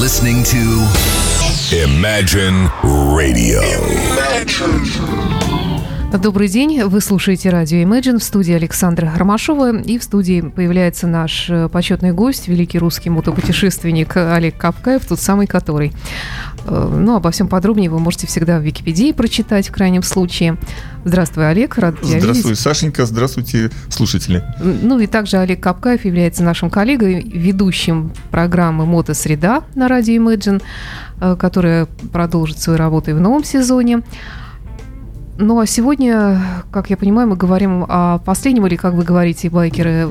[0.00, 0.56] listening to
[1.76, 2.70] Imagine
[3.12, 3.60] Radio.
[6.18, 11.48] Добрый день, вы слушаете радио Imagine в студии Александра Ромашова и в студии появляется наш
[11.48, 15.92] э, почетный гость, великий русский мотопутешественник Олег Капкаев, тот самый который.
[16.66, 20.58] Э, ну, обо всем подробнее вы можете всегда в Википедии прочитать в крайнем случае.
[21.04, 22.60] Здравствуй, Олег, рад тебя Здравствуй, видеть.
[22.60, 24.42] Сашенька, здравствуйте, слушатели.
[24.60, 30.60] Ну и также Олег Капкаев является нашим коллегой, ведущим программы «Мотосреда» на радио Imagine,
[31.20, 34.02] э, которая продолжит свою работу и в новом сезоне.
[35.40, 36.40] Ну а сегодня,
[36.70, 40.08] как я понимаю, мы говорим о последнем, или как вы говорите, байкеры,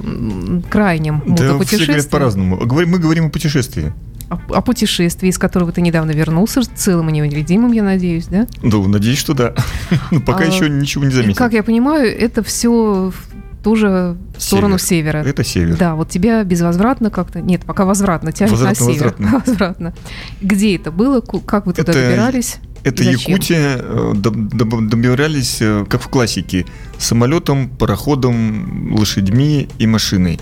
[0.69, 2.57] крайнем Да, все говорят по-разному.
[2.65, 3.93] Мы говорим о путешествии.
[4.29, 8.47] О, о путешествии, из которого ты недавно вернулся, целым и невредимым, я надеюсь, да?
[8.63, 9.53] Да, надеюсь, что да.
[10.11, 11.35] Но пока А, еще ничего не заметил.
[11.35, 13.11] как я понимаю, это все
[13.63, 15.17] тоже в сторону севера.
[15.17, 15.77] Это север.
[15.77, 17.41] Да, вот тебя безвозвратно как-то...
[17.41, 19.13] Нет, пока возвратно тянет Возвратно, на север.
[19.17, 19.43] возвратно.
[19.45, 19.93] Возвратно.
[20.41, 21.21] Где это было?
[21.21, 22.57] Как вы туда Это- добирались?
[22.83, 23.03] Это?
[23.03, 23.77] Якутия.
[23.77, 26.65] э, доб- доб- Добирались, э, как в классике,
[26.97, 30.39] самолетом, пароходом, лошадьми и машиной.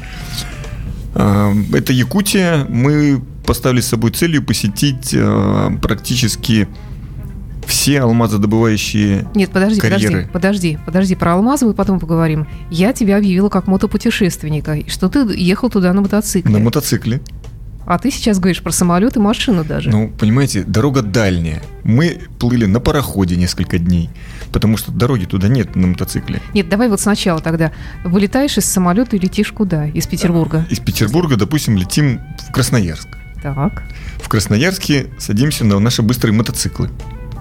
[1.15, 2.65] А, Это Якутия.
[2.69, 6.67] Мы поставили с собой целью посетить э, практически
[7.65, 10.29] все алмазодобывающие Нет, подожди, карьеры.
[10.31, 12.47] подожди, подожди, подожди, про алмазы мы потом поговорим.
[12.71, 16.51] Я тебя объявила как мотопутешественника, что ты ехал туда на мотоцикле.
[16.51, 17.19] на мотоцикле.
[17.87, 19.89] А ты сейчас говоришь про самолет и машину даже.
[19.89, 21.61] Ну, понимаете, дорога дальняя.
[21.85, 24.09] Мы плыли на пароходе несколько дней,
[24.51, 26.41] потому что дороги туда нет на мотоцикле.
[26.53, 27.71] Нет, давай вот сначала тогда.
[28.03, 29.87] Вылетаешь из самолета и летишь куда?
[29.87, 30.65] Из Петербурга.
[30.69, 33.07] Из Петербурга, допустим, летим в Красноярск.
[33.41, 33.83] Так.
[34.21, 36.89] В Красноярске садимся на наши быстрые мотоциклы.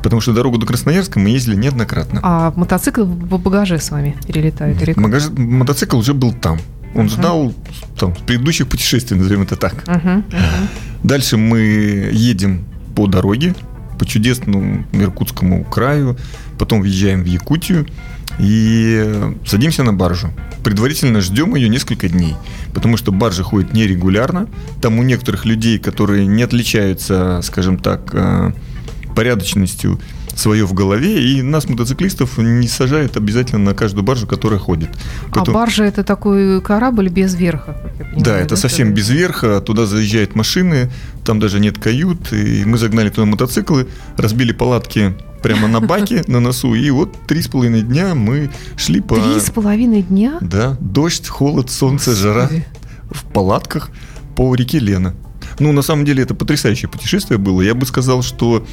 [0.02, 2.20] Потому что дорогу до Красноярска мы ездили неоднократно.
[2.22, 4.80] А мотоцикл в багаже с вами перелетает?
[4.80, 5.02] или как?
[5.02, 6.60] Магаз- Мотоцикл уже был там.
[6.96, 7.54] Он ждал
[7.98, 9.84] там, с предыдущих путешествий, назовем это так.
[11.02, 13.54] Дальше мы едем по дороге,
[13.98, 16.16] по чудесному Иркутскому краю,
[16.58, 17.86] потом въезжаем в Якутию
[18.38, 20.32] и садимся на баржу.
[20.64, 22.34] Предварительно ждем ее несколько дней,
[22.74, 24.48] потому что баржа ходит нерегулярно.
[24.82, 28.52] Там у некоторых людей, которые не отличаются, скажем так, э,
[29.14, 30.00] порядочностью
[30.36, 34.90] свое в голове, и нас, мотоциклистов, не сажают обязательно на каждую баржу, которая ходит.
[35.30, 38.24] А Поэтому- баржа это такой корабль без верха, как я понимаю.
[38.24, 40.90] да, это совсем без верха, туда заезжают машины,
[41.24, 43.88] там даже нет кают, и мы загнали туда мотоциклы,
[44.18, 49.00] разбили палатки прямо на баке, на носу, и вот три с половиной дня мы шли
[49.00, 49.16] по...
[49.16, 50.38] Три с половиной дня?
[50.42, 52.66] Да, дождь, холод, солнце, жара Господи.
[53.10, 53.90] в палатках
[54.34, 55.14] по реке Лена.
[55.60, 57.62] Ну, на самом деле, это потрясающее путешествие было.
[57.62, 58.66] Я бы сказал, что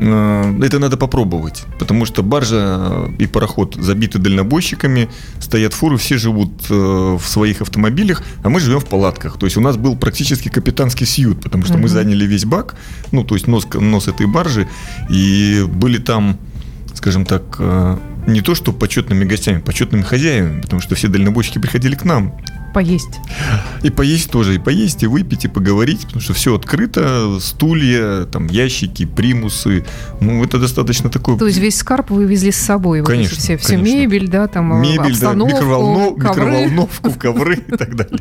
[0.00, 6.74] это надо попробовать, потому что баржа и пароход забиты дальнобойщиками, стоят фуры, все живут э,
[6.74, 9.38] в своих автомобилях, а мы живем в палатках.
[9.38, 11.88] То есть у нас был практически капитанский сьют, потому что мы Мгм.
[11.88, 12.76] заняли весь бак,
[13.12, 14.66] ну, то есть нос, нос этой баржи,
[15.10, 16.38] и были там,
[16.94, 21.94] скажем так, э, не то что почетными гостями, почетными хозяевами, потому что все дальнобойщики приходили
[21.94, 22.34] к нам.
[22.72, 23.18] Поесть.
[23.82, 28.46] И поесть тоже, и поесть, и выпить, и поговорить, потому что все открыто, стулья, там
[28.46, 29.84] ящики, примусы.
[30.20, 31.36] Ну, это достаточно такое.
[31.36, 33.00] То есть весь скарб вы вывезли с собой?
[33.00, 33.92] Вот Конечно, все, все конечно.
[33.96, 38.20] мебель, да, там э, Мебель, да, обстановку, микроволно- ковры, микроволновку, ковры и так далее.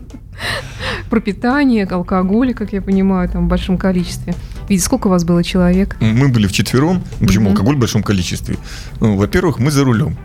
[1.09, 4.33] пропитание, алкоголь, как я понимаю, там в большом количестве.
[4.67, 5.95] Видите, сколько у вас было человек?
[5.99, 7.03] Мы были вчетвером.
[7.19, 7.51] Почему Мгм.
[7.53, 8.57] алкоголь в большом количестве?
[8.99, 10.17] Ну, во-первых, мы за рулем,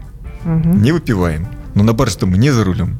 [0.45, 0.83] Мгм.
[0.83, 1.47] не выпиваем.
[1.75, 2.99] Но на барже-то мы не за рулем.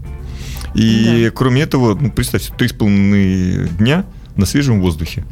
[0.75, 4.05] И кроме этого, ну, представьте, три с половиной дня
[4.37, 5.25] на свежем воздухе.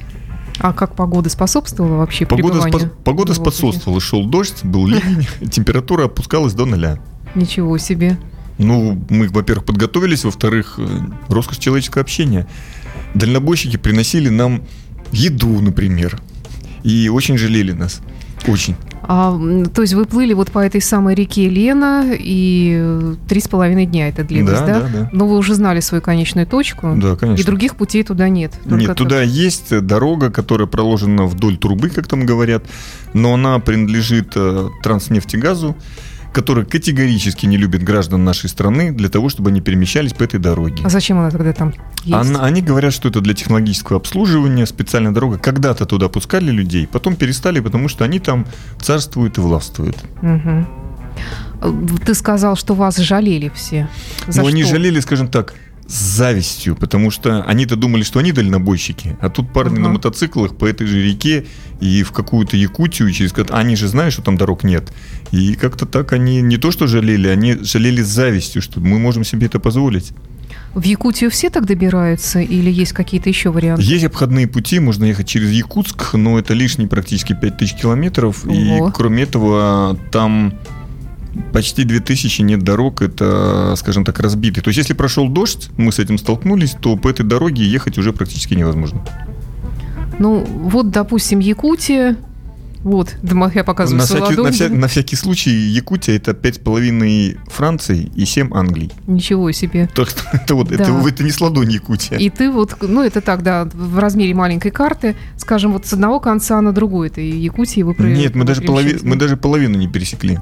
[0.59, 4.01] А как погода способствовала вообще Погода, спо- погода способствовала.
[4.01, 6.99] Шел дождь, был ливень, температура опускалась до ноля.
[7.35, 8.19] Ничего себе.
[8.59, 10.87] Ну, мы, во-первых, подготовились, во-вторых, э,
[11.29, 12.47] роскошь человеческого общения.
[13.15, 14.63] Дальнобойщики приносили нам
[15.11, 16.21] еду, например,
[16.85, 18.01] и очень жалели нас.
[18.47, 18.77] Очень.
[19.05, 19.39] А,
[19.75, 23.87] то есть вы плыли вот по этой самой реке Лена, и э, три с половиной
[23.87, 24.67] дня это длилось, да?
[24.67, 25.11] Да, да, да.
[25.13, 27.43] Но вы уже знали свою конечную точку, Да, конечно.
[27.43, 28.53] и других путей туда нет.
[28.65, 32.65] Нет, туда есть дорога, которая проложена вдоль трубы, как там говорят,
[33.13, 35.77] но она принадлежит э, Транснефтегазу,
[36.33, 40.83] который категорически не любит граждан нашей страны для того, чтобы они перемещались по этой дороге.
[40.85, 41.73] А зачем она тогда там
[42.05, 42.15] есть?
[42.31, 45.39] Она- они говорят, что это для технологического обслуживания, специальная дорога.
[45.39, 48.47] Когда-то туда пускали людей, потом перестали, потому что они там
[48.81, 49.97] царствуют и властвуют.
[50.23, 51.73] Э,
[52.07, 53.89] Ты сказал, что вас жалели все.
[54.27, 54.73] За Но они что?
[54.73, 55.55] жалели, скажем так,
[55.87, 59.83] с завистью, потому что они-то думали, что они дальнобойщики, а тут парни Ага.
[59.83, 61.45] на мотоциклах по этой же реке
[61.81, 64.93] и в какую-то Якутию через они же знают, что там дорог нет.
[65.33, 69.25] И как-то так они не то что жалели, они жалели с завистью, что мы можем
[69.25, 70.13] себе это позволить.
[70.75, 73.83] В Якутию все так добираются или есть какие-то еще варианты?
[73.83, 78.45] Есть обходные пути, можно ехать через Якутск, но это лишние практически 5000 километров.
[78.47, 78.89] Ого.
[78.89, 80.55] И кроме этого, там
[81.53, 84.63] почти 2000 нет дорог, это, скажем так, разбитый.
[84.63, 88.13] То есть, если прошел дождь, мы с этим столкнулись, то по этой дороге ехать уже
[88.13, 89.03] практически невозможно.
[90.19, 92.17] Ну, вот, допустим, Якутия.
[92.85, 93.15] Вот,
[93.55, 98.53] я показываю На всякий, на, вся- на всякий случай, Якутия это 5,5 Франции и 7
[98.53, 98.91] Англии.
[99.07, 99.89] Ничего себе.
[99.95, 101.09] Так что это вот, это, Да.
[101.09, 102.19] это не с ладони Якутия.
[102.19, 106.19] И ты вот, ну это так, да, в размере маленькой карты, скажем, вот с одного
[106.19, 110.41] конца на другой, это Якутии вы Нет, мы даже, полови- мы даже половину не пересекли.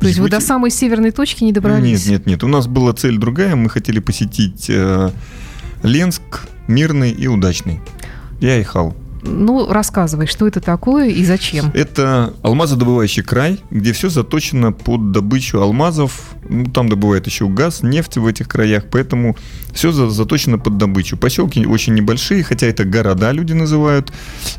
[0.00, 2.06] То есть вы до самой северной точки не добрались?
[2.06, 2.44] Нет, нет, нет.
[2.44, 3.56] У нас была цель другая.
[3.56, 5.10] Мы хотели посетить э,
[5.82, 7.80] Ленск, Мирный и Удачный.
[8.40, 8.96] Я ехал.
[9.22, 11.70] Ну, рассказывай, что это такое и зачем?
[11.74, 16.30] Это алмазодобывающий край, где все заточено под добычу алмазов.
[16.48, 19.36] Ну, там добывают еще газ, нефть в этих краях, поэтому
[19.72, 21.16] все заточено под добычу.
[21.16, 24.12] Поселки очень небольшие, хотя это города люди называют.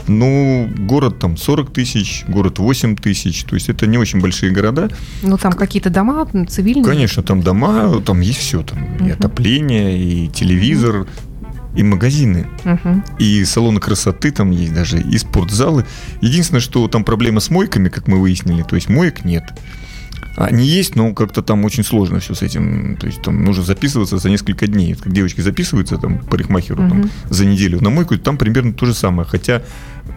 [0.07, 3.43] Ну, город там 40 тысяч, город 8 тысяч.
[3.43, 4.89] То есть это не очень большие города.
[5.21, 6.85] Ну, там какие-то дома цивильные?
[6.85, 8.61] Конечно, там дома, там есть все.
[8.63, 11.07] Там и отопление, и телевизор,
[11.75, 12.47] и магазины.
[12.63, 13.03] Мгм.
[13.19, 15.85] И салоны красоты там есть даже, и спортзалы.
[16.21, 19.43] Единственное, что там проблема с мойками, как мы выяснили, то есть моек нет.
[20.35, 22.95] Они есть, но как-то там очень сложно все с этим.
[22.97, 24.95] То есть там нужно записываться за несколько дней.
[24.95, 27.09] Как девочки записываются там парикмахеру там, Мгм.
[27.29, 29.27] за неделю на мойку, там примерно то же самое.
[29.27, 29.61] Хотя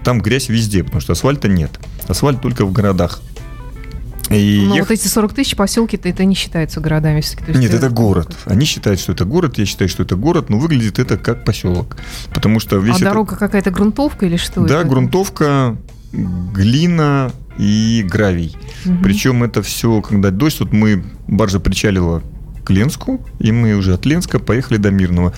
[0.04, 1.78] там грязь везде, потому что асфальта нет.
[2.08, 3.20] Асфальт только в городах.
[4.32, 7.58] И Но ехать- вот эти 40 тысяч поселки-то это не считаются городами все-таки.
[7.58, 8.36] Нет, это город.
[8.46, 11.96] Они считают, что это город, я считаю, что это город, но выглядит это как поселок.
[12.32, 14.88] Потому что весь А это- дорога какая-то грунтовка или что Да, это?
[14.88, 15.76] грунтовка,
[16.12, 18.56] глина и гравий.
[18.84, 19.02] Мгм.
[19.02, 22.22] Причем это все, когда дождь, вот мы, баржа причалила
[22.64, 25.32] к Ленску, и мы уже от Ленска поехали до Мирного.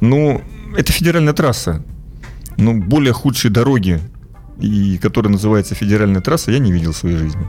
[0.00, 0.40] Ну,
[0.76, 1.82] это федеральная трасса.
[2.56, 4.00] Но более худшей дороги,
[4.60, 7.46] и которая называется федеральная трасса, я не видел в своей жизни.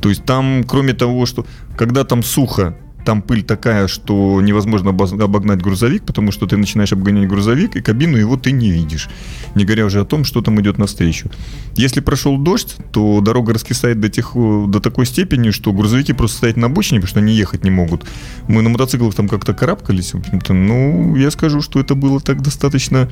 [0.00, 5.62] То есть там, кроме того, что когда там сухо, там пыль такая, что невозможно обогнать
[5.62, 9.08] грузовик, потому что ты начинаешь обгонять грузовик, и кабину его ты не видишь.
[9.54, 11.30] Не говоря уже о том, что там идет навстречу.
[11.76, 16.56] Если прошел дождь, то дорога раскисает до, тех, до такой степени, что грузовики просто стоять
[16.56, 18.04] на обочине, потому что они ехать не могут.
[18.48, 20.52] Мы на мотоциклах там как-то карабкались, в общем-то.
[20.52, 23.08] Ну, я скажу, что это было так достаточно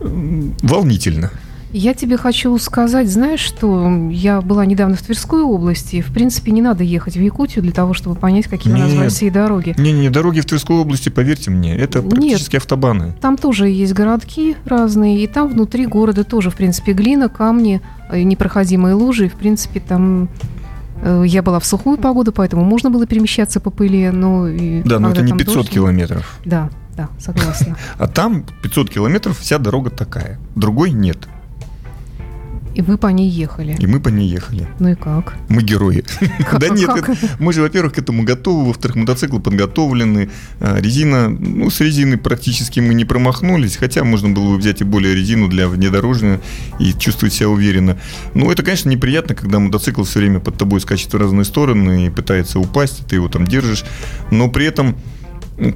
[0.00, 1.32] волнительно.
[1.78, 6.00] Я тебе хочу сказать, знаешь, что я была недавно в Тверской области.
[6.00, 8.94] В принципе, не надо ехать в Якутию для того, чтобы понять, какие у нас в
[8.94, 9.02] Нет.
[9.02, 9.74] России дороги.
[9.76, 12.08] Не-не, дороги в Тверской области, поверьте мне, это Нет.
[12.08, 13.12] практически автобаны.
[13.20, 18.22] Там тоже есть городки разные, и там внутри города тоже, в принципе, глина, камни, э,
[18.22, 19.26] непроходимые лужи.
[19.26, 20.30] И, в принципе, там
[21.02, 24.08] э, я была в сухую погоду, поэтому можно было перемещаться по пыли.
[24.08, 24.48] Но
[24.86, 26.38] Да, но это не там 500 дождь- километров.
[26.42, 27.76] Да, да, согласна.
[27.98, 30.38] А там 500 километров вся дорога такая.
[30.54, 31.28] Другой нет.
[32.76, 33.74] И вы по ней ехали.
[33.78, 34.68] И мы по ней ехали.
[34.80, 35.34] Ну и как?
[35.48, 36.04] Мы герои.
[36.60, 36.90] Да нет,
[37.38, 40.28] мы же, во-первых, к этому готовы, во-вторых, мотоциклы подготовлены.
[40.60, 44.84] А, Резина, ну, с резиной практически мы не промахнулись, хотя можно было бы взять и
[44.84, 46.42] более резину для внедорожника
[46.78, 47.98] и чувствовать себя уверенно.
[48.34, 52.10] Но это, конечно, неприятно, когда мотоцикл все время под тобой скачет в разные стороны и
[52.10, 53.84] пытается упасть, ты его там держишь.
[54.30, 54.96] Но при этом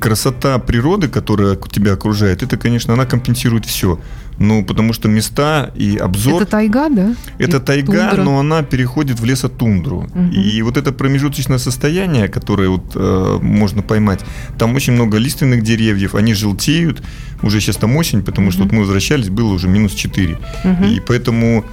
[0.00, 3.98] красота природы, которая тебя окружает, это, конечно, она компенсирует все.
[4.40, 6.42] Ну, потому что места и обзор...
[6.42, 7.14] Это тайга, да?
[7.38, 8.22] Это И тайга, тундра.
[8.24, 10.06] но она переходит в лесотундру.
[10.14, 10.30] Мгм.
[10.30, 14.20] И вот это промежуточное состояние, которое вот, э, можно поймать,
[14.58, 17.02] там очень много лиственных деревьев, они желтеют.
[17.42, 18.68] Уже сейчас там осень, потому что Мгм.
[18.68, 20.38] вот мы возвращались, было уже минус 4.
[20.64, 20.84] Мгм.
[20.84, 21.64] И поэтому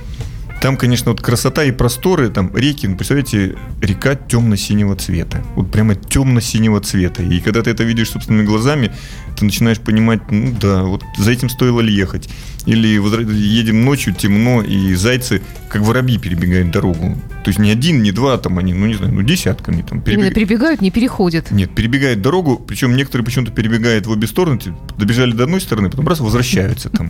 [0.62, 5.44] там, конечно, вот красота и просторы, там реки, ну, представляете, река темно-синего цвета.
[5.56, 7.22] Вот прямо темно-синего цвета.
[7.24, 8.92] И когда ты это видишь собственными глазами,
[9.38, 12.30] ты начинаешь понимать, ну да, вот за этим стоило ли ехать.
[12.66, 17.16] Или едем ночью, темно, и зайцы, как воробьи, перебегают дорогу.
[17.48, 20.32] То есть не один, не два, там они, ну не знаю, ну десятками там Именно
[20.32, 20.82] перебегают.
[20.82, 21.50] не переходят.
[21.50, 25.90] Нет, перебегают дорогу, причем некоторые почему-то перебегают в обе стороны, типа, добежали до одной стороны,
[25.90, 27.10] потом раз возвращаются там.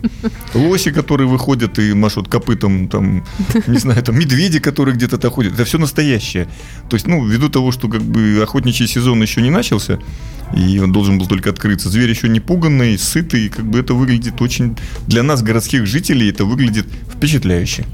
[0.54, 3.24] Лоси, которые выходят и машут копытом, там,
[3.66, 6.46] не знаю, там медведи, которые где-то там ходят, это все настоящее.
[6.88, 9.98] То есть, ну, ввиду того, что как бы охотничий сезон еще не начался,
[10.56, 13.94] и он должен был только открыться, зверь еще не пуганный, сытый, и как бы это
[13.94, 14.76] выглядит очень,
[15.08, 17.86] для нас, городских жителей, это выглядит впечатляюще.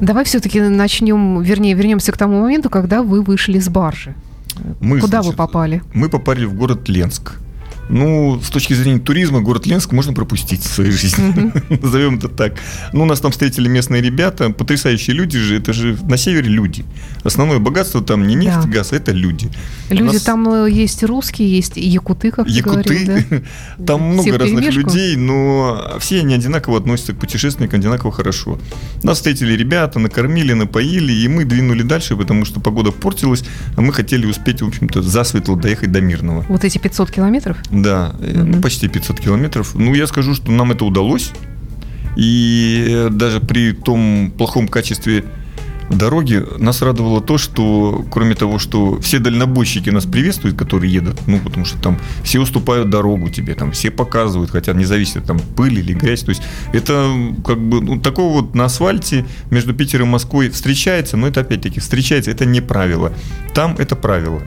[0.00, 4.14] Давай все-таки начнем, вернее, вернемся к тому моменту, когда вы вышли с баржи.
[4.80, 5.82] Мы, Куда вы значит, попали?
[5.94, 7.34] Мы попали в город Ленск.
[7.88, 11.52] Ну, с точки зрения туризма, город Ленск можно пропустить в своей жизни.
[11.82, 12.54] Назовем это так.
[12.92, 15.56] Ну, нас там встретили местные ребята, потрясающие люди же.
[15.56, 16.84] Это же на севере люди.
[17.22, 18.68] Основное богатство там не нефть, да.
[18.68, 19.50] газ, это люди.
[19.90, 20.22] Люди нас...
[20.22, 22.82] там э, есть русские, есть якуты, как якуты.
[22.82, 23.24] ты говорил.
[23.30, 23.38] Да?
[23.86, 28.58] Там много разных людей, но все они одинаково относятся к путешественникам, одинаково хорошо.
[29.02, 33.44] Нас встретили ребята, накормили, напоили, и мы двинули дальше, потому что погода портилась,
[33.76, 36.44] а мы хотели успеть, в общем-то, засветло доехать до Мирного.
[36.48, 37.56] Вот эти 500 километров?
[37.82, 38.60] Да, угу.
[38.60, 39.74] почти 500 километров.
[39.74, 41.32] Ну, я скажу, что нам это удалось.
[42.16, 45.24] И даже при том плохом качестве
[45.90, 51.38] дороги нас радовало то, что кроме того, что все дальнобойщики нас приветствуют, которые едут, ну,
[51.38, 55.78] потому что там все уступают дорогу тебе, там все показывают, хотя не зависит, там пыль
[55.78, 56.42] или грязь, то есть
[56.72, 57.10] это
[57.44, 61.80] как бы ну, такого вот на асфальте между Питером и Москвой встречается, но это опять-таки
[61.80, 63.12] встречается, это не правило.
[63.54, 64.42] Там это правило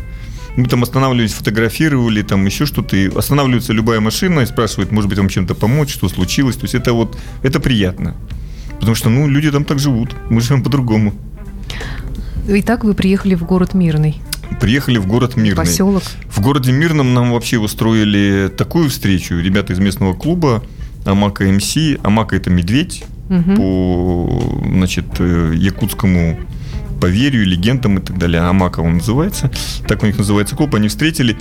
[0.58, 5.17] мы там останавливались, фотографировали, там еще что-то, и останавливается любая машина и спрашивает, может быть,
[5.17, 6.55] вам чем-то помочь, что случилось.
[6.55, 8.15] То есть это вот, это приятно.
[8.79, 11.13] Потому что, ну, люди там так живут, мы живем по-другому.
[12.48, 14.22] Итак, вы приехали в город Мирный.
[14.60, 15.55] Приехали в город Мирный.
[15.55, 16.03] Поселок.
[16.29, 19.36] В городе Мирном нам вообще устроили такую встречу.
[19.36, 20.63] Ребята из местного клуба
[21.05, 21.77] Амака МС.
[22.03, 23.55] Амака это медведь угу.
[23.55, 26.39] по значит, э, якутскому
[27.01, 28.41] поверью, легендам и так далее.
[28.41, 29.51] Амака он называется.
[29.88, 30.75] Так у них называется клуб.
[30.75, 31.38] Они встретили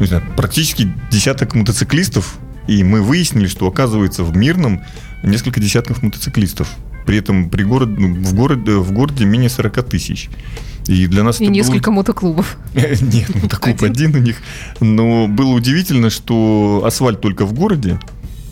[0.00, 2.38] ну, не знаю, практически десяток мотоциклистов.
[2.66, 4.82] И мы выяснили, что оказывается в Мирном
[5.22, 6.70] несколько десятков мотоциклистов.
[7.06, 10.30] При этом при город, ну, в, городе, в городе менее 40 тысяч.
[10.86, 11.96] И для нас и это несколько было...
[11.96, 12.56] мотоклубов.
[12.74, 14.36] Нет, мотоклуб один у них.
[14.80, 17.98] Но было удивительно, что асфальт только в городе,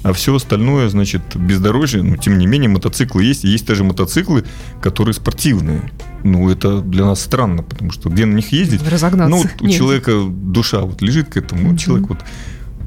[0.02, 2.02] а все остальное, значит, бездорожье.
[2.02, 3.44] Но, тем не менее, мотоциклы есть.
[3.44, 4.44] И есть даже мотоциклы,
[4.82, 5.90] которые спортивные.
[6.32, 8.82] Ну, это для нас странно, потому что где на них ездить?
[8.88, 9.30] Разогнаться.
[9.30, 11.72] Ну, вот у человека душа вот лежит к этому.
[11.72, 11.78] Mm-hmm.
[11.78, 12.18] Человек вот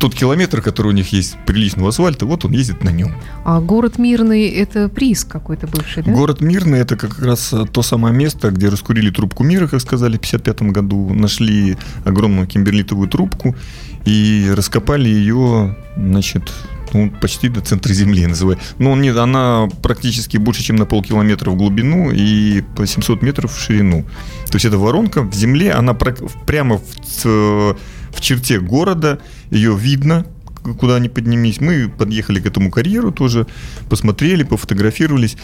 [0.01, 3.13] тот километр, который у них есть приличного асфальта, вот он ездит на нем.
[3.45, 6.11] А город Мирный– это приз какой-то бывший, да?
[6.11, 10.25] Город Мирный– это как раз то самое место, где раскурили трубку мира, как сказали, в
[10.25, 11.13] 1955 году.
[11.13, 13.55] Нашли огромную кимберлитовую трубку
[14.05, 16.51] и раскопали ее, значит,
[16.93, 18.59] ну, почти до центра Земли называю.
[18.79, 23.59] Но нет, она практически больше, чем на полкилометра в глубину и по 700 метров в
[23.59, 24.03] ширину.
[24.47, 29.19] То есть это воронка в земле, она прямо в, в черте города,
[29.49, 30.25] ее видно,
[30.79, 31.61] куда ни поднимись.
[31.61, 33.47] Мы подъехали к этому карьеру тоже,
[33.89, 35.37] посмотрели, пофотографировались.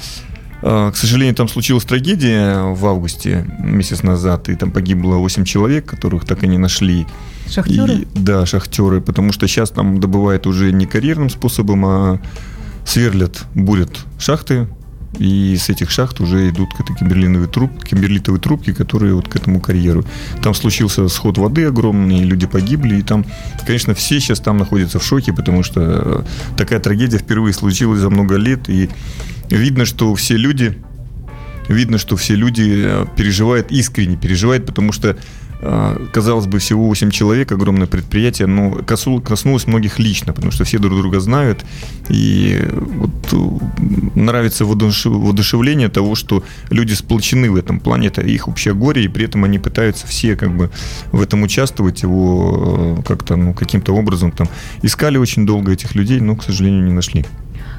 [0.62, 5.86] А, к сожалению, там случилась трагедия в августе, месяц назад, и там погибло 8 человек,
[5.86, 7.06] которых так и не нашли.
[7.50, 7.94] Шахтеры?
[7.94, 12.20] И, да, шахтеры, потому что сейчас там добывают уже не карьерным способом, а
[12.86, 14.68] сверлят, бурят шахты,
[15.18, 20.06] и с этих шахт уже идут кимберлиновые труб, кимберлитовые трубки, которые вот к этому карьеру.
[20.44, 23.25] Там случился сход воды огромный, люди погибли, и там,
[23.66, 26.25] конечно, все сейчас там находятся в шоке, потому что
[26.56, 28.89] такая трагедия впервые случилась за много лет, и
[29.50, 30.77] видно, что все люди,
[31.68, 35.18] видно, что все люди переживают искренне, переживают, потому что
[35.60, 38.72] казалось бы, всего 8 человек, огромное предприятие, но
[39.22, 41.66] коснулось многих лично, потому что все друг друга знают.
[42.10, 48.74] И вот э, нравится воодушевление того, что люди сплочены в этом плане, это их общее
[48.74, 50.70] горе, и при этом они пытаются все как бы
[51.12, 54.48] в этом участвовать, его э, как-то, ну, каким-то образом там
[54.84, 57.26] искали очень долго этих людей, но, к сожалению, не нашли.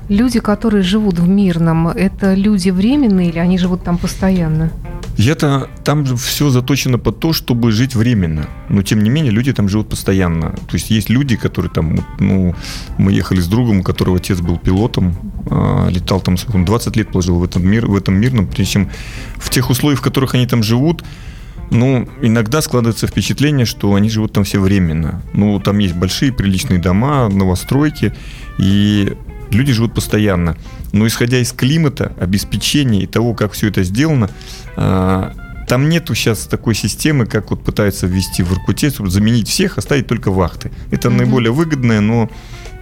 [0.08, 4.70] Люди, которые живут в Мирном, это люди временные или они живут там постоянно?
[5.18, 8.48] Я-то там все заточено под то, чтобы жить временно.
[8.68, 10.50] Но тем не менее люди там живут постоянно.
[10.50, 12.54] То есть есть люди, которые там, ну,
[12.98, 15.14] мы ехали с другом, у которого отец был пилотом,
[15.50, 18.90] э, летал там, он 20 лет положил в этом, мир, в этом мирном, прежде чем
[19.36, 21.02] в тех условиях, в которых они там живут,
[21.70, 25.22] ну, иногда складывается впечатление, что они живут там все временно.
[25.34, 28.14] Ну, там есть большие приличные дома, новостройки,
[28.58, 29.14] и
[29.50, 30.56] люди живут постоянно.
[30.92, 34.30] Но исходя из климата, обеспечения и того, как все это сделано,
[34.76, 35.32] а,
[35.68, 40.06] там нету сейчас такой системы, как вот пытаются ввести в Иркуте, чтобы заменить всех, оставить
[40.06, 40.70] только вахты.
[40.90, 41.16] Это mm-hmm.
[41.16, 42.30] наиболее выгодное, но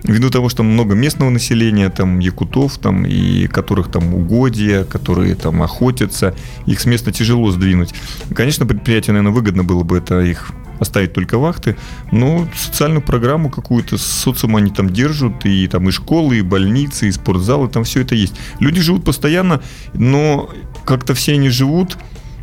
[0.05, 5.63] ввиду того, что много местного населения, там якутов, там и которых там угодья, которые там
[5.63, 6.35] охотятся,
[6.67, 7.93] их с места тяжело сдвинуть.
[8.35, 11.76] Конечно, предприятие, наверное, выгодно было бы это их оставить только вахты,
[12.12, 17.09] но социальную программу какую-то с социумом они там держат, и там и школы, и больницы,
[17.09, 18.35] и спортзалы, там все это есть.
[18.61, 19.62] Люди живут постоянно,
[19.95, 20.50] но
[20.85, 21.97] как-то все они живут,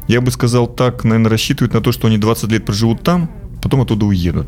[0.08, 3.30] я бы сказал так, наверное, рассчитывают на то, что они 20 лет проживут там,
[3.62, 4.48] потом оттуда уедут.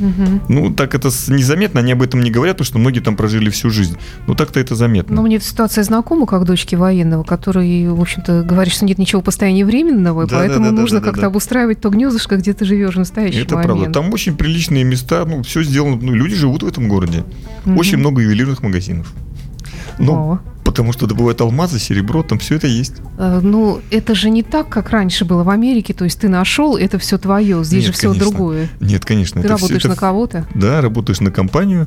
[0.00, 0.40] Мгм.
[0.48, 3.70] Ну, так это незаметно, они об этом не говорят, потому что многие там прожили всю
[3.70, 3.96] жизнь.
[4.26, 5.16] Но так-то это заметно.
[5.16, 9.64] Ну, мне ситуация знакома, как дочки военного, который, в общем-то, говорит, что нет ничего постояния
[9.64, 11.26] временного, и Да, поэтому да, да, нужно да, да, как-то да.
[11.28, 13.72] обустраивать то гнездышко, где ты живешь в настоящий это момент.
[13.74, 13.92] правда.
[13.92, 15.98] Там очень приличные места, ну, все сделано.
[16.00, 17.24] Ну, люди живут в этом городе.
[17.66, 17.78] Мгм.
[17.78, 19.12] Очень много ювелирных магазинов.
[19.98, 20.38] Ну.
[20.70, 22.94] Потому что добывают алмазы, серебро, там все это есть.
[23.18, 25.92] Э, Ну, это же не так, как раньше было в Америке.
[25.94, 27.62] То есть ты нашел, это все твое.
[27.64, 28.30] Здесь Нет, же все конечно.
[28.30, 28.68] другое.
[28.80, 29.42] Нет, конечно.
[29.42, 30.46] Ты работаешь это на кого-то.
[30.54, 31.86] Да, работаешь на компанию.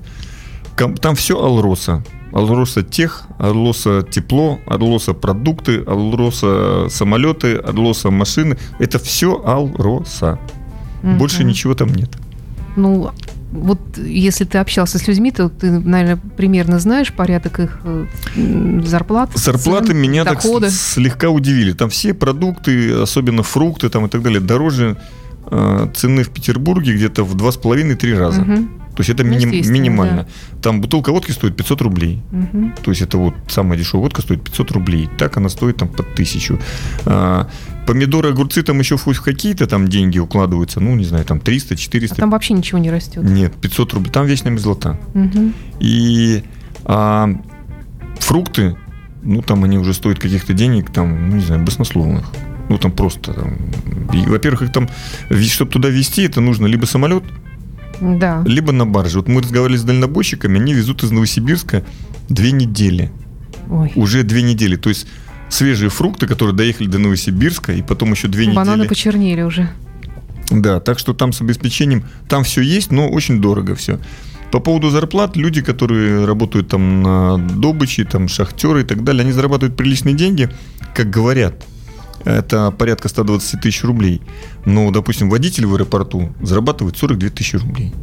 [0.78, 2.04] Ком- Там все Алроса.
[2.34, 8.58] Алроса тех, Алроса тепло, Алроса продукты, Алроса самолеты, Алроса машины.
[8.80, 10.40] Это все Алроса.
[11.04, 11.48] Больше Мгм.
[11.50, 12.10] ничего там нет.
[12.76, 13.12] Ну,
[13.54, 18.06] вот если ты общался с людьми, то ты, наверное, примерно знаешь порядок их э,
[18.86, 19.30] зарплат.
[19.36, 20.70] Зарплаты цен, меня так дохода.
[20.70, 21.74] с- слегка удивили.
[21.74, 24.98] Там все продукты, особенно фрукты там и так далее, дороже
[25.52, 28.42] э, цены в Петербурге где-то в 2,5-3 раза.
[28.42, 30.28] Мгм, То есть это Ну, миним- минимально.
[30.62, 32.22] Там бутылка водки стоит 500 рублей.
[32.32, 32.74] мгм.
[32.84, 35.10] То есть это вот самая дешевая водка стоит 500 рублей.
[35.18, 36.60] Так она стоит там под тысячу.
[37.06, 37.48] А,
[37.86, 40.80] помидоры, огурцы там еще хоть какие-то там деньги укладываются.
[40.80, 42.16] Ну, не знаю, там 300, А 400.
[42.16, 43.24] там вообще ничего не растет.
[43.24, 44.12] Нет, 500 рублей.
[44.12, 45.00] Там вечная мерзлота.
[45.14, 45.54] Мгм.
[45.80, 46.44] И
[46.86, 47.30] а,
[48.20, 48.76] фрукты,
[49.22, 52.26] ну, там они уже стоят каких-то денег, там, ну, не знаю, баснословных.
[52.70, 53.58] Ну, там просто там,
[54.28, 54.90] во-первых, их там,
[55.48, 57.24] чтобы туда везти, это нужно либо самолет,
[58.00, 58.42] Да.
[58.46, 59.18] либо на барже.
[59.20, 61.84] Вот мы разговаривали с дальнобойщиками, они везут из Новосибирска
[62.30, 63.12] две недели.
[63.70, 63.92] Ой.
[63.96, 64.76] Уже две недели.
[64.78, 65.08] То есть
[65.54, 68.88] свежие фрукты, которые доехали до Новосибирска, и потом еще две Бананы недели.
[68.90, 69.70] почернели уже.
[70.50, 74.00] Да, так что там с обеспечением, там все есть, но очень дорого все.
[74.52, 79.32] По поводу зарплат, люди, которые работают там на добыче, там шахтеры и так далее, они
[79.32, 80.50] зарабатывают приличные деньги,
[80.94, 81.64] как говорят.
[82.26, 84.22] Это порядка 120 тысяч рублей.
[84.66, 87.94] Но, допустим, водитель в аэропорту зарабатывает 42 тысячи рублей.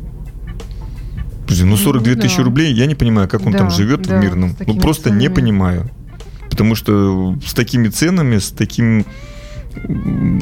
[1.42, 2.42] Подожди, ну 42 Ну, тысячи да.
[2.44, 4.56] рублей, я не понимаю, как он Да, там живет да, в мирном.
[4.66, 5.34] Ну просто не ценами.
[5.34, 5.90] понимаю.
[6.60, 9.06] Потому что с такими ценами, с таким,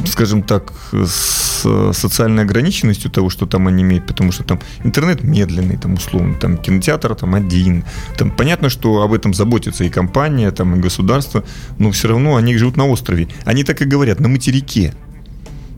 [0.05, 5.77] скажем так, с социальной ограниченностью того, что там они имеют, потому что там интернет медленный,
[5.77, 7.85] там условно, там кинотеатр там один.
[8.17, 11.45] Там понятно, что об этом заботится и компания, там и государство,
[11.79, 13.29] но все равно они живут на острове.
[13.45, 14.95] Они так и говорят, на материке.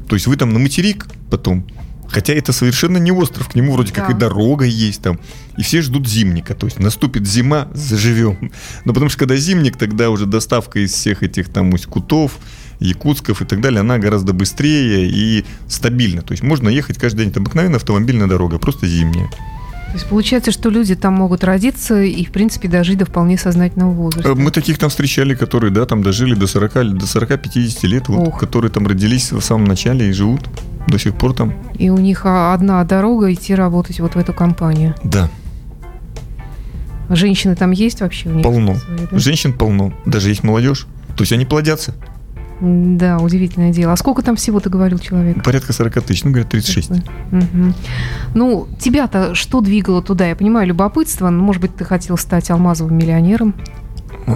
[0.09, 1.66] То есть вы там на материк потом,
[2.11, 4.14] хотя это совершенно не остров, к нему вроде как Да.
[4.14, 5.19] и дорога есть там,
[5.57, 8.50] и все ждут зимника, то есть наступит зима, заживем.
[8.85, 12.33] Но потому что когда зимник, тогда уже доставка из всех этих там Усть-Кутов,
[12.81, 16.23] Якутсков и так далее, она гораздо быстрее и стабильна.
[16.23, 17.29] То есть можно ехать каждый день.
[17.31, 19.29] Это обыкновенная автомобильная дорога, просто зимняя.
[19.29, 23.90] То есть получается, что люди там могут родиться и, в принципе, дожить до вполне сознательного
[23.92, 24.31] возраста.
[24.31, 28.09] Э, Мы таких там встречали, которые, да, там дожили до 40, или до 40-50 лет,
[28.09, 28.38] вот, Ох.
[28.38, 30.49] которые там родились в самом начале и живут
[30.90, 31.53] до сих пор там.
[31.74, 34.94] И у них а, одна дорога идти работать вот в эту компанию.
[35.05, 35.31] Да,
[37.11, 38.44] Женщины там есть вообще у них?
[38.44, 38.76] полно.
[38.76, 39.18] свои, да?
[39.18, 39.92] Женщин полно.
[40.07, 40.87] Даже есть молодежь.
[41.16, 41.94] То есть они плодятся.
[42.61, 43.94] Да, удивительное дело.
[43.94, 45.42] А сколько там всего ты говорил человек?
[45.42, 46.90] Порядка 40 тысяч, ну, говорят, 36.
[47.31, 47.74] Мгм.
[48.35, 50.29] Ну, тебя-то что двигало туда?
[50.29, 51.31] Я понимаю, любопытство.
[51.31, 53.55] но, может быть, ты хотел стать алмазовым миллионером?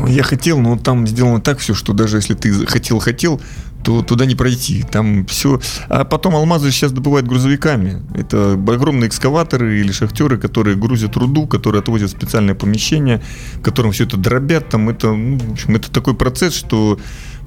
[0.09, 3.41] Я хотел, но там сделано так все, что даже если ты хотел-хотел,
[3.85, 4.83] то туда не пройти.
[4.83, 5.61] Там все.
[5.89, 8.03] А потом алмазы сейчас добывают грузовиками.
[8.15, 13.23] Это огромные экскаваторы или шахтеры, которые грузят руду, которые отвозят в специальное помещение,
[13.55, 14.71] в котором все это дробят.
[14.71, 16.99] Там это, ну, в общем, это такой процесс, что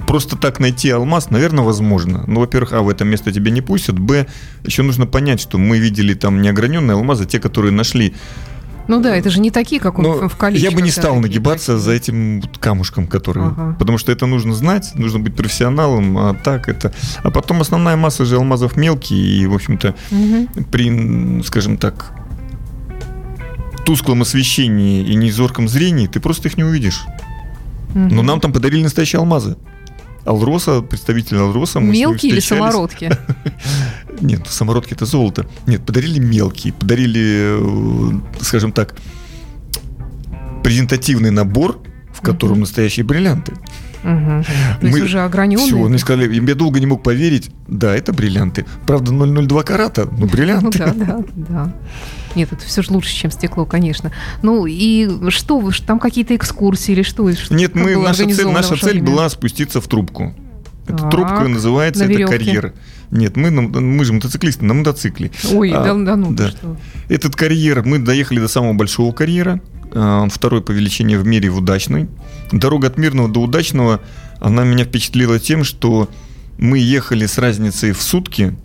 [0.05, 2.23] просто так найти алмаз, наверное, возможно.
[2.27, 3.97] Ну, во-первых, а, в это место тебя не пустят.
[3.97, 4.27] Б,
[4.63, 8.13] еще нужно понять, что мы видели там неограненные алмазы, те, которые нашли
[8.87, 10.69] Ну да, это же не такие, как но он в количестве.
[10.69, 13.43] Я бы не стал нагибаться за этим камушком, который...
[13.47, 13.75] Ага.
[13.77, 16.93] Потому что это нужно знать, нужно быть профессионалом, а так это...
[17.23, 19.95] А потом основная масса же алмазов мелкие, и, в общем-то,
[20.71, 22.13] при, м, скажем так,
[23.85, 27.05] тусклом освещении и незорком зрении ты просто их не увидишь.
[27.93, 29.57] Но нам там подарили настоящие алмазы.
[30.27, 33.09] Алроса, представитель Алроса, мы Мелкие или самородки?
[34.21, 35.47] Нет, самородки это золото.
[35.67, 38.95] Нет, подарили мелкие, подарили, э, скажем так,
[40.63, 41.79] презентативный набор,
[42.13, 43.53] в котором настоящие бриллианты.
[44.07, 44.43] Мгм.
[44.79, 45.67] То есть уже ограненные?
[45.67, 48.65] Все, они сказали, я долго не мог поверить, да, это бриллианты.
[48.85, 50.77] Правда, 0,02 карата, но Ну бриллианты.
[50.79, 51.73] да, да, да.
[52.35, 54.11] Нет, это все же лучше, чем стекло, конечно.
[54.43, 57.29] Ну и что, там какие-то экскурсии или что?
[57.49, 60.33] Нет, мы, наша цель, наша цель была спуститься в трубку.
[60.87, 62.73] Эта Так, трубка называется, на это карьер.
[63.11, 65.31] Нет, мы, на- мы же мотоциклисты на мотоцикле.
[65.53, 66.49] Ой, А, да, да ну, да.
[66.49, 66.77] что?
[67.09, 69.61] Этот карьер, мы доехали до самого большого карьера,
[69.93, 72.07] а, второй по величине в мире в Удачной.
[72.51, 74.01] Дорога от Мирного до Удачного,
[74.39, 76.09] она меня впечатлила тем, что
[76.57, 78.55] мы ехали с разницей в сутки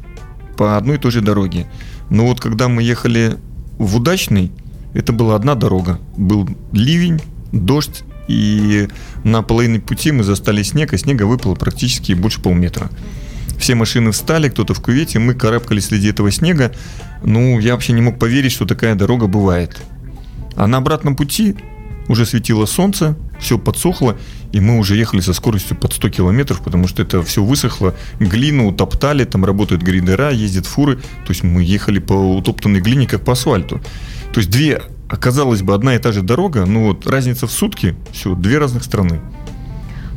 [0.57, 1.67] по одной и той же дороге.
[2.11, 3.37] Но вот когда мы ехали
[3.79, 4.51] в Удачный,
[4.95, 5.99] это была одна дорога.
[6.17, 7.21] Был ливень,
[7.53, 8.89] дождь, и
[9.25, 12.91] на половине пути мы застали снег, а снега выпало практически больше полметра.
[13.63, 16.73] Все машины встали, кто-то в кювете, мы карабкались среди этого снега.
[17.23, 19.81] Ну, я вообще не мог поверить, что такая дорога бывает.
[20.57, 21.55] А на обратном пути
[22.09, 24.17] уже светило солнце, все подсохло,
[24.51, 28.67] и мы уже ехали со скоростью под 100 километров, потому что это все высохло, глину
[28.67, 33.35] утоптали, там работают грейдера, ездят фуры, то есть мы ехали по утоптанной глине, как по
[33.35, 33.81] асфальту.
[34.33, 37.95] То есть две, оказалось бы, одна и та же дорога, но вот разница в сутки,
[38.11, 39.21] все, две разных страны.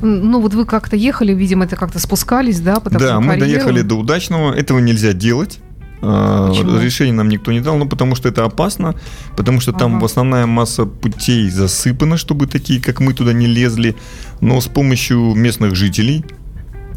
[0.02, 3.40] Ну, вот вы как-то ехали, видимо, это как-то спускались, да, по Да, мы карьеру.
[3.40, 4.54] доехали до удачного.
[4.54, 5.60] Этого нельзя делать.
[6.02, 6.78] А, Почему?
[6.80, 8.96] Решение нам никто не дал, ну потому что это опасно,
[9.36, 10.06] потому что там ага.
[10.06, 13.96] основная масса путей засыпана, чтобы такие, как мы, туда не лезли.
[14.42, 16.26] Но с помощью местных жителей,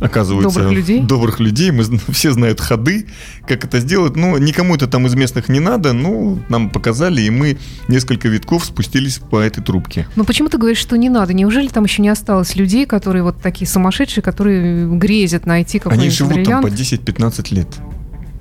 [0.00, 3.06] оказывается, добрых людей, добрых людей мы все знают ходы,
[3.46, 4.16] как это сделать.
[4.16, 7.58] Ну, никому это там из местных не надо, ну, нам показали, и мы
[7.88, 10.06] несколько витков спустились по этой трубке.
[10.16, 11.32] Но почему ты говоришь, что не надо?
[11.34, 16.10] Неужели там еще не осталось людей, которые вот такие сумасшедшие, которые грезят найти какой-нибудь Они
[16.10, 16.66] живут бриллиант?
[16.66, 17.68] там по 10-15 лет.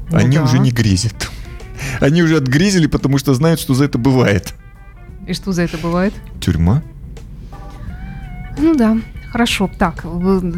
[0.10, 0.43] Ну, Они да.
[0.43, 1.30] уже не грезят.
[2.00, 4.54] Они уже отгрезили, потому что знают, что за это бывает.
[5.28, 6.13] И что за это бывает?
[6.39, 6.82] Тюрьма.
[8.58, 8.98] Ну да.
[9.32, 10.06] Хорошо, так,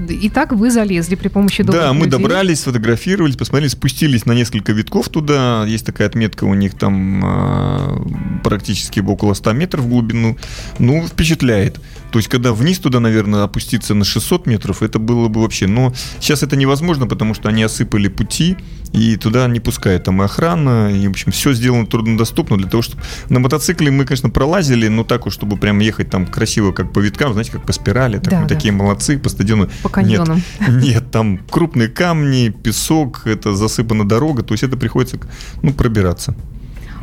[0.10, 2.12] и так вы залезли при помощи добрых Да, мы людей.
[2.12, 5.66] добрались, сфотографировались, посмотрели, спустились на несколько витков туда.
[5.66, 10.38] Есть такая отметка у них там э, практически около 100 метров в глубину.
[10.78, 11.80] Ну, впечатляет.
[12.12, 15.68] То есть, когда вниз туда, наверное, опуститься на 600 метров, это было бы вообще...
[15.68, 18.58] Но сейчас это невозможно, потому что они осыпали пути,
[18.94, 20.04] и туда не пускают.
[20.04, 23.02] Там и охрана, и, в общем, все сделано труднодоступно для того, чтобы...
[23.30, 27.00] На мотоцикле мы, конечно, пролазили, но так уж, чтобы прям ехать там красиво, как по
[27.00, 28.18] виткам, знаете, как по спирали.
[28.18, 28.56] Так да, мы да.
[28.56, 29.70] такие молодцы, по стадиону.
[29.84, 30.42] По каньонам.
[30.60, 35.18] Нет, нет, там крупные камни, песок, это засыпана дорога, то есть это приходится,
[35.62, 36.36] ну, пробираться.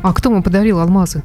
[0.03, 1.23] А кто вам подарил алмазы?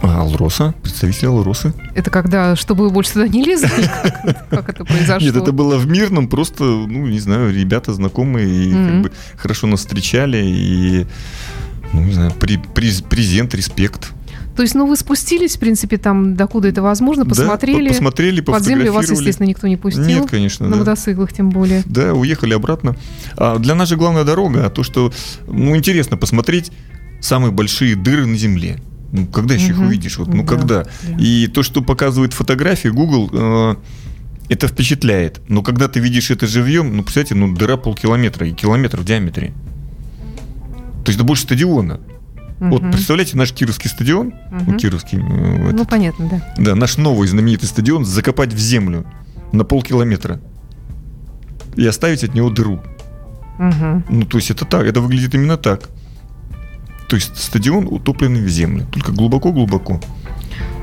[0.00, 1.72] А, Алроса, представитель Алросы.
[1.94, 3.68] Это когда, чтобы вы больше туда не лезли?
[4.50, 5.26] Как это произошло?
[5.26, 9.66] Нет, это было в Мирном, просто, ну, не знаю, ребята знакомые, и как бы хорошо
[9.66, 11.06] нас встречали, и,
[11.92, 14.12] ну, не знаю, презент, респект.
[14.56, 17.88] То есть, ну, вы спустились, в принципе, там, докуда это возможно, посмотрели.
[17.88, 20.04] Да, посмотрели, Под землю вас, естественно, никто не пустил.
[20.04, 20.78] Нет, конечно, На да.
[20.78, 21.82] мотоциклах тем более.
[21.86, 22.96] Да, уехали обратно.
[23.36, 25.12] А для нас же главная дорога, а то, что,
[25.48, 26.70] ну, интересно посмотреть
[27.20, 28.80] самые большие дыры на земле.
[29.14, 29.82] Ну, когда еще угу.
[29.82, 30.18] их увидишь?
[30.18, 30.82] Вот, ну, да, когда?
[30.82, 30.88] Да.
[31.20, 33.76] И то, что показывает фотографии Google, э,
[34.48, 35.40] это впечатляет.
[35.48, 39.52] Но когда ты видишь это живьем, ну, представляете, ну, дыра полкилометра и километр в диаметре.
[41.04, 42.00] То есть это больше стадиона.
[42.58, 42.68] Угу.
[42.70, 44.72] Вот представляете, наш Кировский стадион, угу.
[44.72, 46.54] ну, Кировский, э, ну, этот, понятно, да.
[46.58, 49.06] Да, наш новый знаменитый стадион закопать в землю
[49.52, 50.40] на полкилометра
[51.76, 52.82] и оставить от него дыру.
[53.60, 54.02] Угу.
[54.08, 55.88] Ну, то есть это так, это выглядит именно так.
[57.14, 60.00] То есть стадион утопленный в землю, только глубоко-глубоко.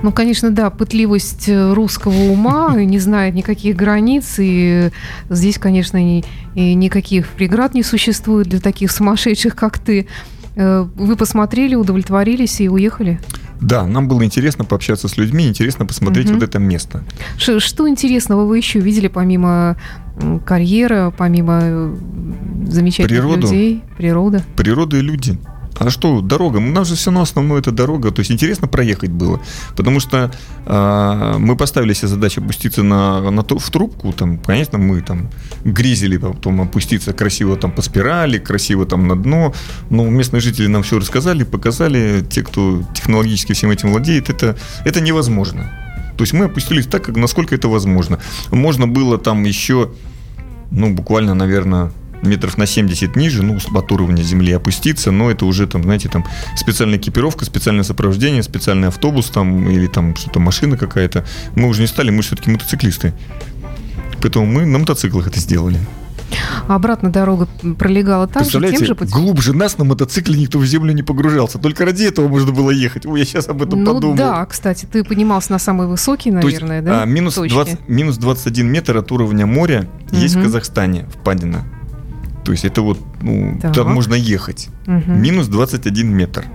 [0.01, 4.91] Ну, конечно, да, пытливость э, русского ума не знает никаких границ, и
[5.29, 6.23] здесь, конечно, и,
[6.55, 10.07] и никаких преград не существует для таких сумасшедших, как ты.
[10.55, 13.19] Э, вы посмотрели, удовлетворились и уехали?
[13.59, 16.35] Да, нам было интересно пообщаться с людьми, интересно посмотреть угу.
[16.35, 17.03] вот это место.
[17.37, 19.75] Ш что интересного вы еще видели помимо
[20.45, 21.95] карьера, помимо э,
[22.69, 23.47] замечательных Природу.
[23.47, 24.41] людей, природа?
[24.55, 25.37] Природа и люди.
[25.79, 26.57] А что, дорога?
[26.57, 28.11] У нас же все равно основное это дорога.
[28.11, 29.41] То есть интересно проехать было.
[29.75, 30.31] Потому что
[30.65, 34.13] э, мы поставили себе задачу опуститься на, на, в трубку.
[34.13, 35.29] Там, конечно, мы там
[35.63, 39.53] грезили потом опуститься красиво там по спирали, красиво там на дно.
[39.89, 42.23] Но местные жители нам все рассказали, показали.
[42.29, 44.55] Те, кто технологически всем этим владеет, это,
[44.85, 45.71] это невозможно.
[46.17, 48.19] То есть мы опустились так, как насколько это возможно.
[48.51, 49.89] Можно было там еще,
[50.69, 55.67] ну, буквально, наверное, метров на 70 ниже, ну, от уровня земли опуститься, но это уже
[55.67, 61.25] там, знаете, там специальная экипировка, специальное сопровождение, специальный автобус там или там что-то машина какая-то.
[61.55, 63.13] Мы уже не стали, мы все-таки мотоциклисты.
[64.21, 65.79] Поэтому мы на мотоциклах это сделали.
[66.67, 69.11] А обратно дорога пролегала так же, тем же путем?
[69.11, 71.57] глубже нас на мотоцикле никто в землю не погружался.
[71.57, 73.05] Только ради этого можно было ехать.
[73.05, 74.15] Ой, я сейчас об этом ну, подумал.
[74.15, 77.01] да, кстати, ты поднимался на самый высокий, наверное, есть, да?
[77.03, 80.21] А, минус, 20, минус 21 метр от уровня моря угу.
[80.21, 81.65] есть в Казахстане, впадина.
[82.43, 83.73] То есть это вот, ну, так.
[83.73, 84.69] там можно ехать.
[84.87, 85.11] Угу.
[85.11, 86.45] Минус 21 метр.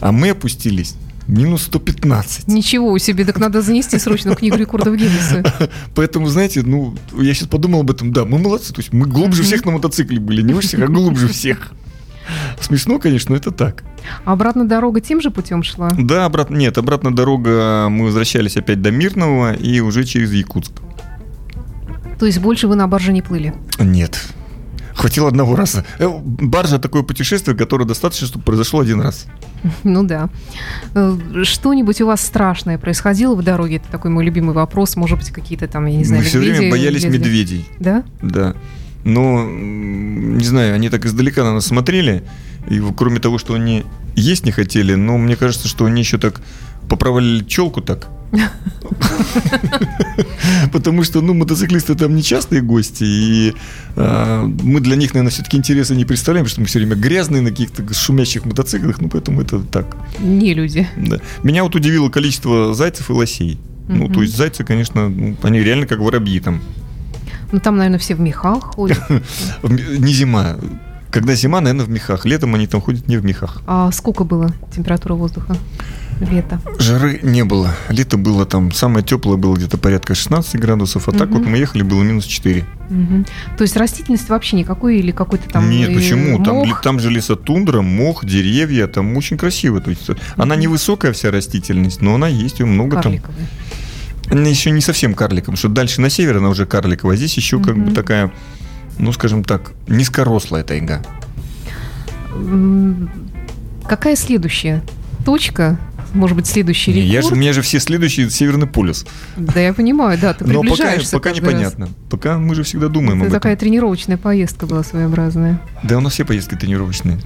[0.00, 0.94] А мы опустились
[1.26, 2.48] минус 115.
[2.48, 5.70] Ничего себе, так надо занести срочно в книгу рекордов Гиннесса.
[5.94, 9.42] Поэтому, знаете, ну, я сейчас подумал об этом, да, мы молодцы, то есть мы глубже
[9.42, 11.72] всех на мотоцикле были, не всех, а глубже всех.
[12.60, 13.84] Смешно, конечно, но это так.
[14.24, 15.90] А обратно дорога тем же путем шла?
[15.96, 20.72] Да, обратно, нет, обратно дорога, мы возвращались опять до Мирного и уже через Якутск.
[22.18, 23.54] То есть больше вы на барже не плыли?
[23.78, 24.28] Нет,
[24.96, 25.84] Хватило одного раза.
[25.98, 29.26] Э, Баржа такое путешествие, которое достаточно, чтобы произошло один раз.
[29.84, 30.30] Ну да.
[30.94, 33.76] Э, Что-нибудь у вас страшное происходило в дороге?
[33.76, 34.96] Это такой мой любимый вопрос.
[34.96, 37.18] Может быть, какие-то там, я не знаю, Мы все время боялись лезли?
[37.18, 37.68] медведей.
[37.78, 38.04] Да?
[38.22, 38.54] Да.
[39.04, 42.24] Но, не знаю, они так издалека на нас смотрели,
[42.68, 43.84] и кроме того, что они
[44.16, 46.40] есть не хотели, но мне кажется, что они еще так
[46.88, 48.08] поправляли челку так.
[50.72, 53.54] Потому что, ну, мотоциклисты там не частые гости, и
[53.96, 57.42] а, мы для них, наверное, все-таки интереса не представляем, потому что мы все время грязные
[57.42, 59.96] на каких-то шумящих мотоциклах, ну, поэтому это так.
[60.18, 60.88] Не люди.
[60.96, 61.20] Да.
[61.42, 63.58] Меня вот удивило количество зайцев и лосей.
[63.88, 66.60] Ну, то есть зайцы, конечно, ну, они реально как воробьи там.
[67.52, 69.00] Ну там, наверное, все в мехах ходят.
[69.62, 70.56] Не зима.
[71.10, 72.26] Когда зима, наверное, в мехах.
[72.26, 73.62] Летом они там ходят не в мехах.
[73.66, 75.56] А сколько было температура воздуха?
[76.20, 76.58] Лето.
[76.78, 77.74] Жары не было.
[77.90, 81.38] Лето было там, самое теплое было где-то порядка 16 градусов, а так Мгм.
[81.38, 82.64] вот мы ехали, было минус 4.
[82.88, 83.26] Мгм.
[83.58, 86.42] То есть растительность вообще никакой или какой-то там Нет, э, почему?
[86.42, 86.66] Там, мох?
[86.66, 89.80] ли- там же лесотундра, мох, деревья, там очень красиво.
[89.82, 90.62] То есть она Мгм.
[90.62, 93.02] невысокая вся растительность, но она есть, ее много там.
[93.02, 93.46] Карликовые.
[94.30, 97.36] Она еще не совсем карликовая, потому что дальше на север она уже карликовая, а здесь
[97.36, 98.32] еще как бы такая,
[98.98, 101.02] ну, скажем так, низкорослая тайга.
[103.86, 104.82] Какая следующая
[105.24, 105.78] точка?
[106.14, 107.40] Может быть, следующий Не, Я же, у рекорд?
[107.40, 109.04] меня же все следующие Северный полюс.
[109.36, 111.38] Да, я понимаю, да, ты Но пока, приближаешься пока раз.
[111.38, 111.88] непонятно.
[112.10, 113.66] Пока мы же всегда думаем Это об такая этом.
[113.66, 115.60] тренировочная поездка была своеобразная.
[115.82, 117.18] Да, у нас все поездки тренировочные.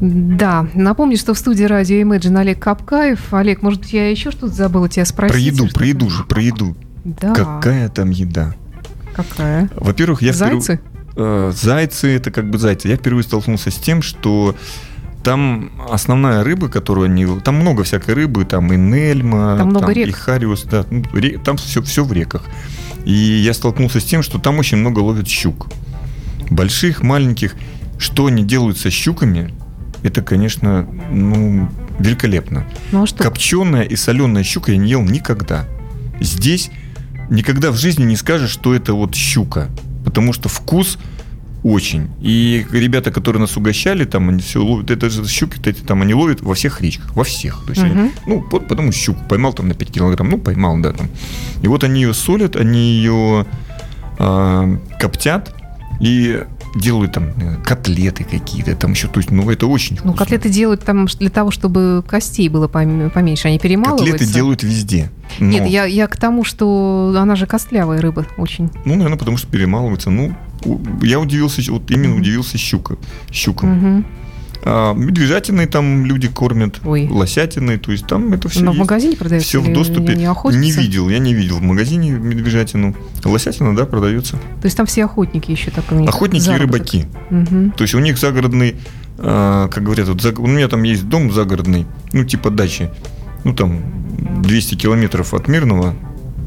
[0.00, 3.32] Да, напомню, что в студии радио Imagine Олег Капкаев.
[3.34, 5.34] Олег, может я еще что-то забыла тебя спросить?
[5.34, 6.76] Про еду, про еду же, про еду.
[7.04, 7.34] Да.
[7.34, 8.54] Какая там еда?
[9.14, 9.68] Какая?
[9.76, 10.80] Во-первых, я Зайцы?
[11.16, 12.88] Э, зайцы это как бы зайцы.
[12.88, 14.54] Я впервые столкнулся с тем, что
[15.22, 17.26] там основная рыба, которую они...
[17.40, 20.08] Там много всякой рыбы, там и нельма, Там много рек.
[20.08, 20.84] и хариус, да.
[20.90, 22.44] ну, ре- там все, все в реках.
[23.04, 25.68] И я столкнулся с тем, что там очень много ловят щук.
[26.50, 27.54] Больших, маленьких.
[27.98, 29.54] Что они делают со щуками,
[30.02, 32.64] это, конечно, ну, великолепно.
[32.92, 33.22] Ну а что?
[33.22, 35.66] Копченая и соленая щука я не ел никогда.
[36.20, 36.70] Здесь
[37.28, 39.68] никогда в жизни не скажешь, что это вот щука.
[40.04, 40.98] Потому что вкус
[41.62, 42.08] очень.
[42.20, 44.90] И ребята, которые нас угощали, там они все ловят.
[44.90, 47.62] Это же щуки, эти там они ловят во всех речках, во всех.
[47.66, 48.10] То есть они- Мгм.
[48.26, 51.08] ну, вот потому щуку поймал там на 5 килограмм, ну, поймал, да, там.
[51.62, 53.46] И вот они ее солят, они ее
[54.18, 54.68] а,
[54.98, 55.54] коптят
[56.00, 56.42] и
[56.76, 60.16] делают там э, котлеты какие-то, там еще, то есть, ну, это очень Ну, вкусно.
[60.18, 63.48] котлеты делают там для того, чтобы костей было пом- поменьше.
[63.48, 64.12] Они перемалываются.
[64.12, 65.10] Котлеты делают везде.
[65.40, 68.70] но- Нет, я, я к тому, что она же костлявая рыба очень.
[68.84, 70.10] Ну, наверное, потому что перемалывается.
[70.10, 70.32] Ну,
[71.02, 72.96] я удивился, вот именно удивился щука,
[73.30, 73.70] щукам.
[73.70, 74.04] Мгм.
[74.62, 77.08] А медвежатиной там люди кормят, Ой.
[77.08, 79.48] лосятиной, то есть там это все Но в магазине продается?
[79.48, 80.14] Все в доступе.
[80.14, 82.94] Не, не видел, я не видел в магазине медвежатину.
[83.24, 84.32] Лосятина, да, продается.
[84.32, 86.92] То есть там все охотники еще так у них Охотники и заработок.
[86.92, 87.06] рыбаки.
[87.30, 87.70] Мгм.
[87.72, 88.76] То есть у них загородный,
[89.18, 92.90] а, как говорят, вот у меня там есть дом загородный, ну, типа дачи.
[93.44, 93.80] Ну, там
[94.42, 95.94] 200 километров от Мирного.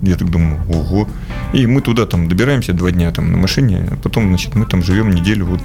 [0.04, 1.08] Я так думаю, ого.
[1.54, 4.84] И мы туда там добираемся два дня там на машине, а потом, значит, мы там
[4.84, 5.62] живем неделю, вот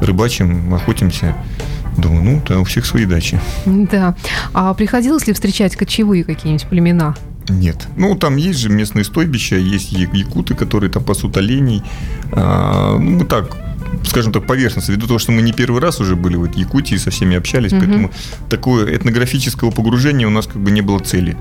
[0.00, 1.36] рыбачим, охотимся.
[1.98, 3.38] Думаю, ну, да, у всех свои дачи.
[3.66, 4.14] Да.
[4.54, 7.14] А приходилось ли встречать кочевые какие-нибудь племена?
[7.50, 7.86] Нет.
[7.96, 11.82] Ну, там есть же местные стойбища, есть якуты, которые там пасут оленей.
[12.32, 13.54] А, ну, мы так,
[14.04, 14.92] скажем так, поверхностно.
[14.92, 17.80] Ввиду того, что мы не первый раз уже были в Якутии, со всеми общались, Мгм.
[17.80, 18.10] поэтому
[18.48, 21.36] такое этнографического погружения у нас как бы не было цели.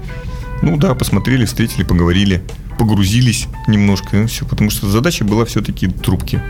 [0.62, 2.44] Ну да, посмотрели, встретили, поговорили,
[2.78, 6.42] погрузились немножко, и все, потому что задача была все-таки трубки.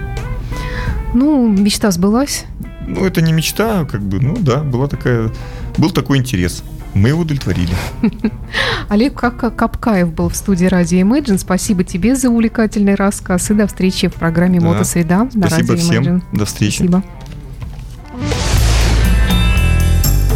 [1.14, 2.46] Ну, мечта сбылась.
[2.88, 5.32] Ну, это не мечта, а как бы, ну да, была такая,
[5.78, 6.64] был такой интерес.
[6.94, 7.74] Мы его удовлетворили.
[8.90, 11.38] Олег Капкаев был в студии радио Imagine.
[11.38, 14.68] Спасибо тебе за увлекательный рассказ и до встречи в программе да.
[14.68, 16.24] «Мотосреда» на Спасибо радио всем.
[16.34, 16.76] До встречи.
[16.76, 17.04] Спасибо.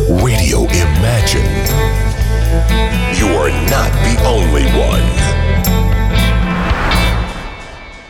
[0.08, 1.55] Radio Imagine.